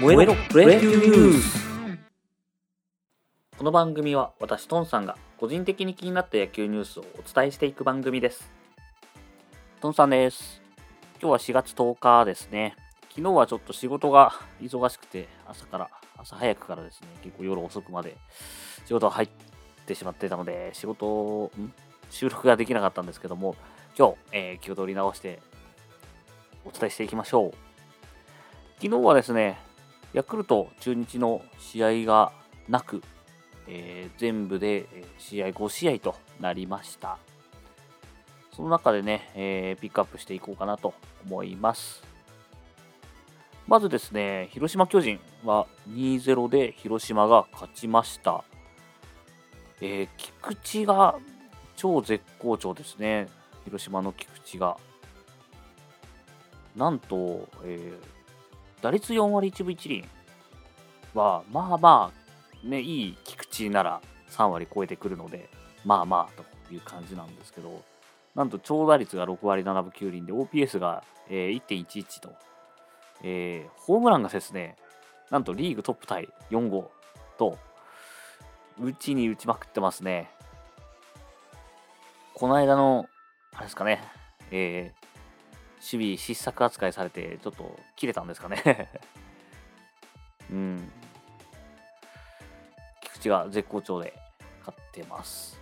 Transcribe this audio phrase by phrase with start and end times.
[0.00, 1.64] 燃えろプロ野球ニュース
[3.56, 8.50] この番組は私トンさんが個人的に気になった野球ニュースをお伝えしていく番組です。
[9.80, 10.60] トンさんです。
[11.22, 12.74] 今日は4月10日ですね。
[13.10, 18.16] 昨日はちょっと仕事が忙しくて朝から朝早くからですね結構夜遅くまで
[18.86, 19.28] 仕事が入っ
[19.86, 21.72] てしまっていたので仕事ん？
[22.10, 23.54] 収録ができなかったんですけども
[23.96, 25.40] 今日、えー、気を取り直して
[26.64, 27.52] お伝えしていきましょう。
[28.82, 29.56] 昨日はですね
[30.14, 32.32] ヤクルト中日の試合が
[32.68, 33.02] なく、
[33.66, 34.86] えー、全部で
[35.18, 37.18] 試合5試合となりました。
[38.52, 40.94] その中でね、えー、ピックアップしていこうかなと
[41.26, 42.04] 思います。
[43.66, 48.44] まずですね、広島巨人は2-0で広島が勝ちました。
[49.80, 51.18] えー、菊池が
[51.74, 53.26] 超絶好調ですね。
[53.64, 54.76] 広島の菊池が。
[56.76, 58.13] なんと、えー、
[58.84, 60.04] 打率4割1分1厘
[61.14, 65.48] は、まあまあ、ね、いい菊池なら3割超えてくるので、
[65.86, 67.82] まあまあという感じなんですけど、
[68.34, 72.34] なんと長打率が6割7分9厘で、OPS が、え、1.11と、
[73.22, 74.76] えー、ホームランがですね、
[75.30, 76.90] なんとリーグトップタイ4号
[77.38, 77.56] と、
[78.78, 80.28] 打ちに打ちまくってますね。
[82.34, 83.06] この間の、
[83.54, 84.02] あれですかね、
[84.50, 85.03] えー、
[85.84, 88.90] 守備失策扱いされて、ちょっと切れたんですかね
[90.50, 90.90] うん。
[93.02, 94.14] 菊池が絶好調で
[94.60, 95.60] 勝ってます。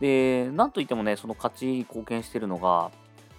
[0.00, 2.90] で、なんといってもね、その勝ちに貢献しているのが、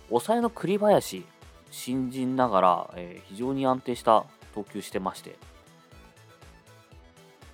[0.07, 1.25] 抑えの栗林、
[1.71, 5.35] 新人ながら、えー、非常に安定した投球してまして、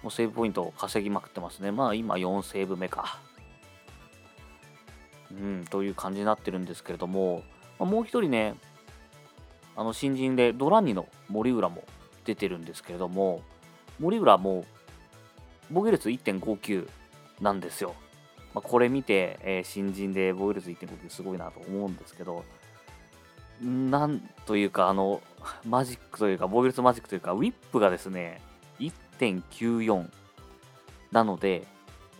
[0.03, 1.71] もうセーブポイントを稼ぎまくってますね。
[1.71, 3.19] まあ今4セーブ目か。
[5.31, 7.43] うん、という感じになってるんですけれども、
[7.79, 8.55] まあ、もう一人ね、
[9.75, 11.83] あの新人でドラニの森浦も
[12.25, 13.41] 出てるんですけれども、
[13.99, 14.65] 森浦も
[15.71, 16.89] 防御率1.59
[17.41, 17.95] なんですよ。
[18.53, 22.43] まあ、これ見て、えー、新人で防御率1.59すごいなと思うんですけど、
[23.61, 25.21] なんというか、あの、
[25.65, 28.41] マジックというか、防御率マジックというか、ウィップがですね、
[28.79, 30.09] 1.94
[31.11, 31.67] なので、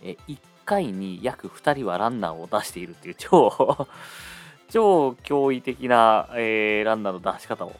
[0.02, 3.86] え1回に約2人はランナーを出しているっていう超
[4.70, 7.74] 超驚異的な、えー、ランナーの出し方を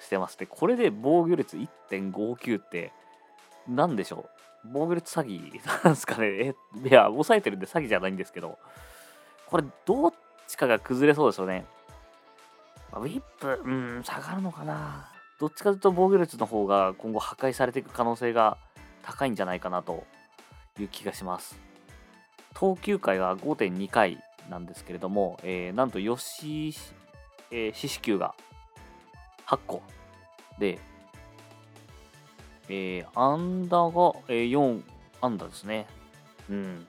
[0.00, 2.92] してまして、これで防御率1.59って、
[3.68, 4.26] 何でしょ
[4.64, 4.68] う？
[4.72, 6.26] 防御率詐欺なんですかね？
[6.84, 8.58] え、いや、抑えてるんで詐欺じゃないんですけど、
[9.46, 10.14] これ、どっ
[10.48, 11.64] ちかが崩れそうですよね。
[12.92, 15.08] ウィップ、うん、下がるのかな？
[15.38, 18.58] どっちかというと防御率の方が今後破壊されていく可能性が
[19.02, 20.04] 高いんじゃないかなと
[20.78, 21.58] いう気がします。
[22.52, 26.74] 投球回が5.2回なんですけれども、えー、なんと吉、
[27.50, 28.34] えー、四死球が
[29.46, 29.82] 8個
[30.58, 30.78] で、
[32.68, 34.82] えー、安打が、えー、4
[35.22, 35.86] 安打ですね。
[36.50, 36.86] うん。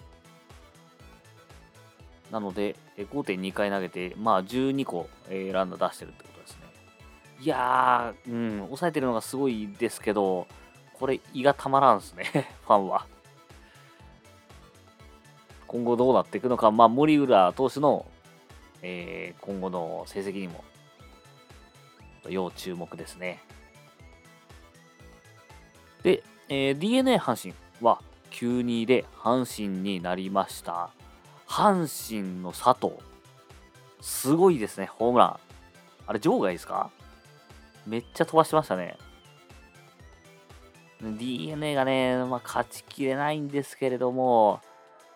[2.32, 6.58] なので、5.2回投げて、まあ12個、えー、ランナー出してるってことですね。
[7.42, 10.48] いやー、うん、抑えてるのがすごいですけど、
[10.94, 12.26] これ胃がたまらんですね、
[12.66, 13.06] ファンは。
[15.72, 18.06] 今後どうなっていくのか、まあ、森浦投手の、
[18.82, 20.66] えー、今後の成績にも
[22.28, 23.42] 要注目ですね。
[26.04, 28.02] で、えー、DNA 阪神は
[28.32, 30.90] 9-2で阪神になりました。
[31.48, 32.96] 阪神の佐藤、
[34.02, 35.40] すごいですね、ホームラン。
[36.06, 36.92] あれ、場外ですか？
[37.88, 38.98] めっちゃ飛ばしてましたね。
[41.02, 44.60] DNA がね、まあ、勝ちきれないんですけれども、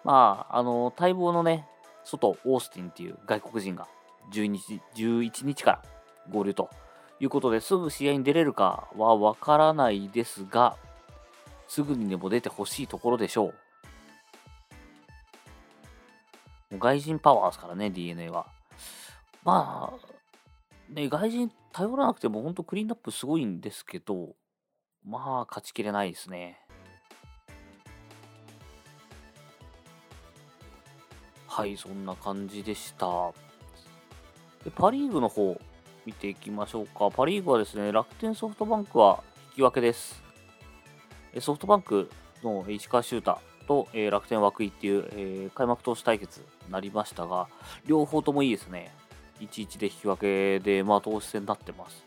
[0.06, 1.68] まあ、あの、待望のね、
[2.04, 3.88] 外、オースティンっていう外国人が
[4.32, 5.82] 12日11日から
[6.30, 6.70] 合流と
[7.20, 10.78] いうことですぐ試合に出れるかはわからないですが、
[11.68, 13.48] すぐにでも出てほしいところでしょ
[16.72, 16.78] う。
[16.78, 18.46] 外人パワーですからね、DNA は。
[19.44, 24.36] まあ、ね、外人頼らなくても本当クリーンアップすごいんですけど、
[25.04, 26.60] まあ、勝ちきれないですね。
[31.56, 33.32] はい、そんな感じでした。
[34.66, 35.58] でパ・リーグの方、
[36.06, 37.10] 見ていきましょうか。
[37.10, 40.22] パ・リーグはですね、楽天ソフトバンクは引き分けです。
[41.40, 42.12] ソフトバンク
[42.44, 47.48] の石川修太と、えー、楽天涌井っていう、えー、開幕投手対決になりましたが、
[47.86, 48.94] 両方ともいいですね。
[49.40, 52.04] 1-1で引き分けで、まあ、投手戦になってます。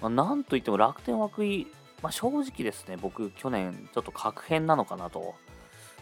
[0.00, 1.68] まあ、なんといっても楽天涌井、
[2.02, 5.36] まあ、正直ですね、僕、去年、ちょっと確変なのかなと。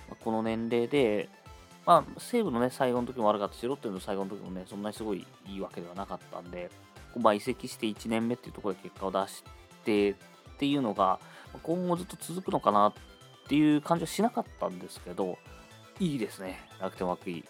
[0.08, 1.28] まあ、この年齢で、
[1.90, 6.70] まあ、西武のね、最後の時も悪かったし、ロッテの最後の時もね、そんなにすごいいいわけではなかったんで、
[7.16, 9.42] まあ、移籍して1年目っていうところで結果を出し
[9.84, 10.14] てっ
[10.60, 11.19] ていうのが
[11.64, 12.92] 今後ずっと続くのかなっ
[13.48, 15.37] ていう感じはしなかったんですけど、
[15.98, 17.44] いいですね、楽天涌井。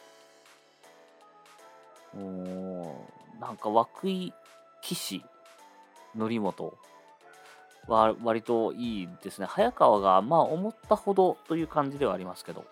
[2.17, 4.33] もう、なんか涌井
[4.81, 5.23] 岸
[6.19, 6.73] 則本
[7.89, 9.47] は割といいですね。
[9.47, 12.65] 早川がまあ思ったほどという感じではありますけど、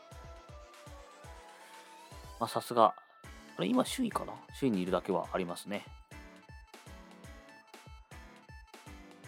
[2.41, 2.95] まあさすが、
[3.57, 4.33] あれ今首位かな？
[4.59, 5.85] 首位にいるだけはありますね。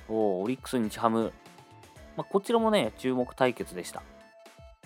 [0.08, 1.32] おオリックス日ハム。
[2.16, 4.02] まあ、こちらもね、注目対決でした。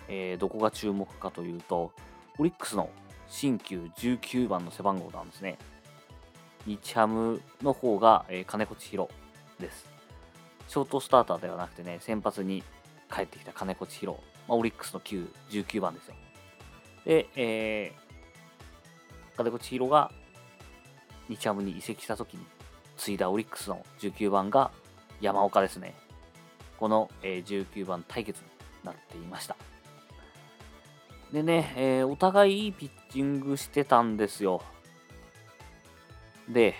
[0.08, 1.92] えー、どこが注目かというと、
[2.38, 2.90] オリックスの
[3.28, 5.56] 新旧19番の背番号なんですね。
[6.66, 9.08] 日ハムの方が、えー、金子千尋
[9.58, 9.86] です。
[10.68, 12.62] ショートスターターではなくてね、先発に
[13.12, 14.12] 帰ってきた金子千尋、
[14.46, 16.14] まあ、オリックスの9、19番ですよ。
[17.06, 18.03] で、えー、
[19.36, 20.10] 金子千尋が
[21.28, 22.44] 日ハムに移籍した時に
[22.96, 24.70] 継いだオリックスの19番が
[25.20, 25.94] 山岡ですね。
[26.78, 28.48] この、えー、19番対決に
[28.84, 29.56] なっていました。
[31.32, 34.62] でね、えー、お互いいいピッチングしてたんですよ。
[36.48, 36.75] で、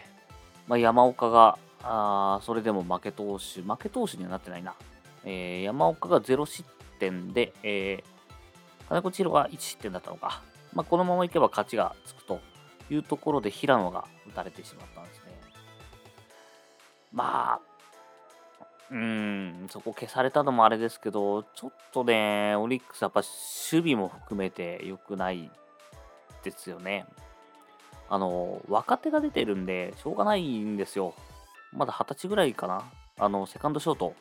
[0.69, 4.75] まあ、山岡が、あそれでも負け投手、負け投手にはなってないな。
[5.25, 6.69] えー、山岡が0失
[6.99, 10.43] 点で、えー、金子千尋が1失点だったのか。
[10.75, 12.41] まあ、このままいけば勝ちがつくと
[12.91, 15.23] いうところで平野が打たれてしまったんですね。
[17.13, 17.75] まあ、
[18.91, 25.51] うん、そこ消されたのもあれですけど、ちょっとね、オリックスやっぱ守備も含めて良くない
[26.43, 27.07] ですよね。
[28.09, 31.15] あの、若手が出てるんで、しょうがないんですよ。
[31.73, 32.85] まだ二十歳ぐらいかな。
[33.19, 34.15] あの、セカンドショート、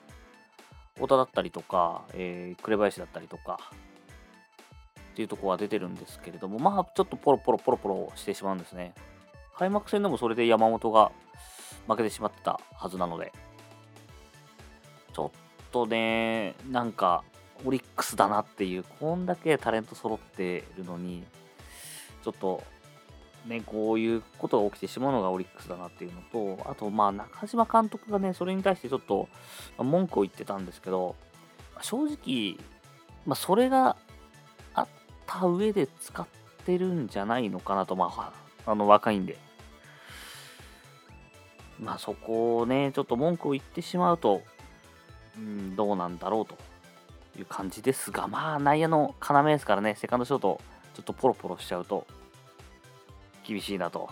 [0.96, 3.60] 太田だったりとか、えー、紅林だったりとか、
[5.14, 8.96] っていうところは出てるんですけれども、まあ、ちょっとポロポロポロポロしてしまうんですね。
[9.56, 11.12] 開幕戦でもそれで山本が
[11.88, 13.32] 負けてしまってたはずなので、
[15.14, 15.32] ちょっ
[15.72, 17.24] とね、なんか、
[17.64, 21.24] オリックスだなっていう、こんだけタレント揃ってるのに、
[22.24, 22.64] ちょっと、
[23.46, 29.30] ね、こういうことが起きてしまうのがオリックスだなっていうのと、あと、まあ、中島監督がね、それに対してちょっと、
[29.78, 31.16] 文句を言ってたんですけど、
[31.82, 32.58] 正直、
[33.26, 33.96] まあ、それが
[35.24, 36.28] った上で使っ
[36.66, 38.32] てるんじゃないのかなと、まあ、
[38.66, 39.38] あの、若いんで。
[41.80, 44.42] まあ、そこをね、ちょっと文句を言ってしまうと、
[45.38, 46.58] うん、どうなんだろうと
[47.38, 50.62] いう感じですが、まあ、内野の要ですからね、セカンドショート、
[50.94, 52.06] ちょっとポロポロしちゃうと、
[53.44, 54.10] 厳しいなと。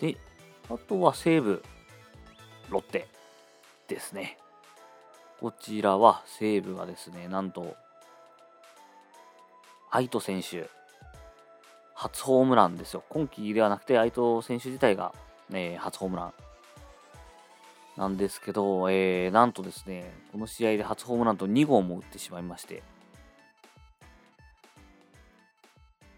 [0.00, 0.16] で、
[0.70, 1.62] あとは西武、
[2.70, 3.08] ロッテ
[3.88, 4.38] ですね。
[5.40, 7.76] こちらは西武がですね、なんと、
[9.90, 10.68] 愛斗選手、
[11.94, 13.04] 初ホームランですよ。
[13.08, 15.12] 今季ではなくて、愛斗選手自体が
[15.52, 16.32] えー、初ホームラン
[17.96, 22.82] なんですけど、えー、なんとですね、この試合で初ホームランと2号も打ってしまいまして、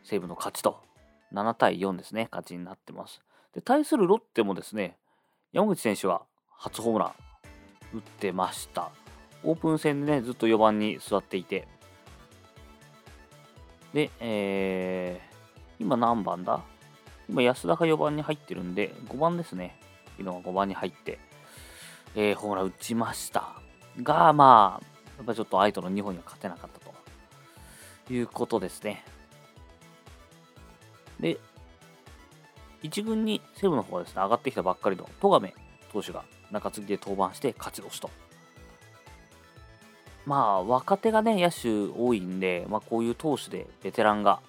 [0.05, 0.81] 西武の勝ちと、
[1.32, 3.22] 7対4ですね、勝ちになってます。
[3.55, 4.99] で、対するロッテもですね、
[5.52, 6.22] 山口選手は
[6.58, 8.90] 初ホームラン打ってました。
[9.42, 11.66] オープン戦でね、ずっと4番に座っていて、
[13.92, 16.62] で、えー、今何番だ？
[17.29, 19.79] 今、安田が4番に入ってるんで、5番ですね。
[20.19, 21.19] 昨日は5番に入って、
[22.15, 23.55] えー、ホームラン打ちました。
[24.03, 24.86] が、まあ、
[25.17, 29.05] やっぱりちょっと相手の2本には勝てなかったということですね。
[31.19, 31.38] で、
[32.82, 35.55] 1軍に西武の方はですね、上がってきたばっかりの戸亀
[35.93, 38.10] 投手が中継ぎで登板して勝ち年と。
[40.27, 44.41] まあ、若手がね、野手多いんで、まあ、こういう投手でベテランが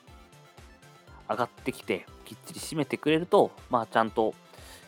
[1.30, 4.34] 上がってきて、きっちり締めてくれると、まあ、ちゃんと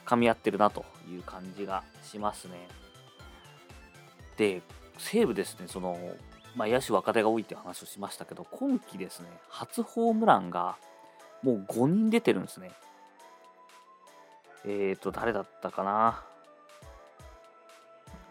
[0.06, 2.68] 噛み合ってるなという感じがしますね。
[4.38, 4.62] で、
[4.98, 5.98] 西武ですね、その、
[6.56, 10.76] まあ、野手若手が多いって話をしましたけど、今季ですね、初ホームランが
[11.42, 12.72] もう5人出てるんですね。
[14.66, 16.24] えっ、ー、と、誰だったかな？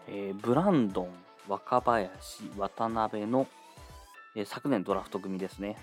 [0.07, 3.47] えー、ブランドン、若林、渡辺の、
[4.35, 5.77] え、昨年ドラフト組ですね。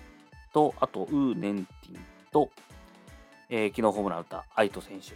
[0.53, 1.99] と、あと、ウー・ネンティン
[2.31, 2.49] と、
[3.49, 5.15] えー、昨日ホームラン打った愛斗選手。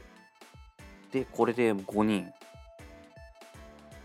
[1.17, 2.31] で、これで5人。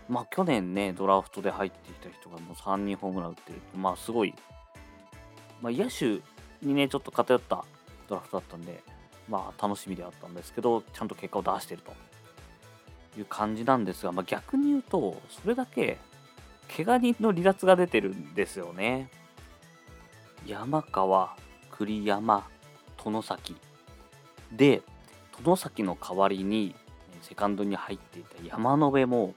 [0.09, 3.61] まあ、去年ね、ドラフトで入ってきた人がもう3人ホームラン打ってる。
[3.75, 4.33] まあ、すごい、
[5.61, 6.21] まあ、野手
[6.65, 7.63] にね、ちょっと偏った
[8.07, 8.83] ドラフトだったんで、
[9.29, 11.93] まあ、楽しみであったんですけど、ちゃんと結果を出してると
[13.17, 15.97] いう感じなんですが、まあ、逆に言うと、それだけ、
[16.75, 19.09] 怪我人の離脱が出てるんですよね。
[20.45, 21.35] 山川、
[21.69, 22.47] 栗山、
[23.03, 23.55] 殿崎、
[24.51, 24.81] で、
[25.43, 26.75] 殿崎の代わりに
[27.21, 29.33] セカンドに入っていた山野辺も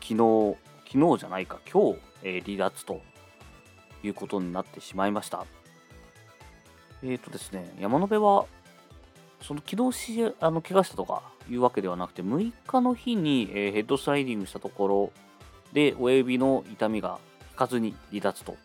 [0.00, 0.56] 昨日
[0.86, 3.00] 昨日じゃないか今日、え、離脱と
[4.02, 5.46] いうことになってしまいました
[7.02, 8.46] えっ、ー、とですね山野辺は
[9.42, 15.12] その昨日しあの怪我したとかいうわけではなくて6日の日に、え、ヘッドスライディングしたところ
[15.74, 17.18] で親指の痛みが
[17.50, 18.56] 引かずに離脱と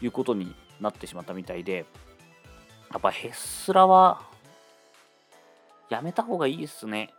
[0.00, 1.86] いうことになってしまったみたいで
[2.92, 4.22] やっぱヘッスラは
[5.90, 7.10] やめた方がいいですね。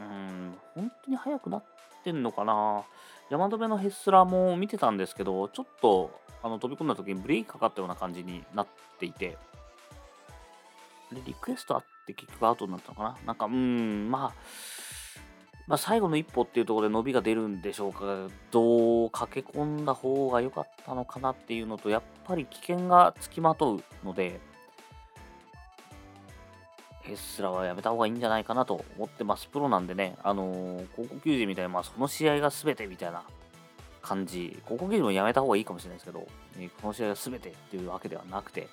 [0.00, 1.64] うん、本当に速くなっ
[2.04, 2.84] てんのかな。
[3.30, 8.66] 山留のヘッスラも見てたんですけど、ちょっとあの飛び込んだ時にブレーキかかったような感じになっ
[8.98, 9.38] ていて、
[11.12, 13.16] で、リクエストあって結局アウトになったのかな。
[13.26, 14.32] なんか、うん、まあ、
[15.72, 24.38] まあ、最後の一歩っていうところで伸びが出るんでしょうか、どう駆け込んだ方が良かったのかなっていうのと、やっぱり危険がつきまとうので、
[27.00, 29.46] ヘスラはやめた方がいいんじゃないかなと思ってます。
[29.46, 33.22] プロなんでね、あのー、高校球児みたいな、まあ、その試合が全てみたいな
[34.02, 38.68] 感じ、高校球児もやめた方がいいかもしれないですけど、えこの試合が全てっていうわけではなくて、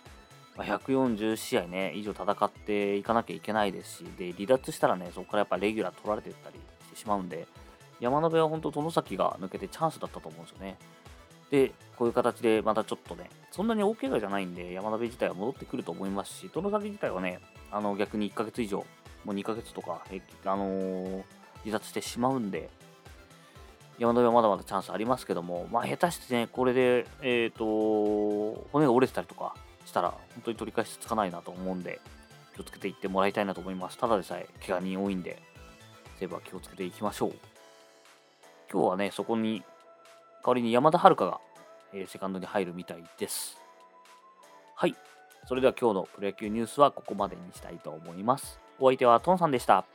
[0.58, 6.60] ま、140試合ね、以上戦っていかなきゃいけないですし、で、離脱したらね、そこからやっぱレギュラー取られていったり
[6.90, 7.48] してしまうんで、
[8.00, 10.78] 山辺は本当、外崎が抜けてチャンスだったと思うんですよね。
[11.52, 17.40] で、こういう形でまたちょっとね、そんなに大怪我じゃないんで、山辺自体は戻ってくると思いますし、外崎自体はね、
[17.72, 18.86] あの逆に1ヶ月以上、
[19.26, 21.24] もう2ヶ月とか、えあのー、
[21.64, 22.70] 離脱してしまうんで、
[23.98, 29.56] 山辺はまだまだチャンスありますけども、まあ、下手してね、これで、えっ、ー、と、骨が折れてたりとか
[29.86, 32.00] したら、本当に取り返しつかないなと思うんで、
[32.56, 33.98] 気をつけていってもらいたいなと思います。
[33.98, 35.42] ただでさえ、怪我人多いんで、
[36.20, 37.34] セーブは気をつけていきましょう。
[38.72, 39.64] 今日はね、そこに代
[40.44, 41.40] わりに山田遥が、
[41.94, 43.58] えー、セカンドに入るみたいです。
[44.76, 44.96] はい。
[45.48, 48.60] それでは今日のプロ野球ニュースはここまでにしたいと思います。
[48.80, 49.86] お相手はトンさんでした。